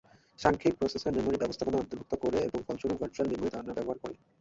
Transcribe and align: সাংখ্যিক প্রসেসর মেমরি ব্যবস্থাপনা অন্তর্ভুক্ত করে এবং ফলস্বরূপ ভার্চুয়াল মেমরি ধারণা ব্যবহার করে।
সাংখ্যিক 0.39 0.73
প্রসেসর 0.79 1.15
মেমরি 1.17 1.37
ব্যবস্থাপনা 1.39 1.79
অন্তর্ভুক্ত 1.79 2.13
করে 2.23 2.37
এবং 2.47 2.59
ফলস্বরূপ 2.67 2.97
ভার্চুয়াল 3.01 3.27
মেমরি 3.29 3.49
ধারণা 3.51 3.73
ব্যবহার 3.77 3.97
করে। 4.03 4.15